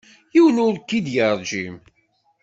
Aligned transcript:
Yiwen 0.33 0.61
ur 0.65 0.75
k-id-yergim. 0.79 1.75